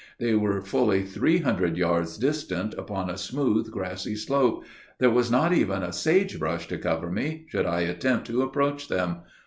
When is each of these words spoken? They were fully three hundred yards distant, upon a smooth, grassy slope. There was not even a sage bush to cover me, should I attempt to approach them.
They 0.17 0.33
were 0.33 0.63
fully 0.65 1.03
three 1.03 1.37
hundred 1.41 1.77
yards 1.77 2.17
distant, 2.17 2.73
upon 2.73 3.07
a 3.07 3.19
smooth, 3.19 3.69
grassy 3.69 4.15
slope. 4.15 4.63
There 4.97 5.11
was 5.11 5.29
not 5.29 5.53
even 5.53 5.83
a 5.83 5.93
sage 5.93 6.39
bush 6.39 6.65
to 6.69 6.79
cover 6.79 7.11
me, 7.11 7.45
should 7.49 7.67
I 7.67 7.81
attempt 7.81 8.25
to 8.25 8.41
approach 8.41 8.87
them. 8.87 9.17